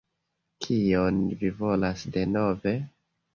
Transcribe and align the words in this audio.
Kion 0.65 1.19
vi 1.41 1.51
volas 1.59 2.07
denove? 2.17 2.75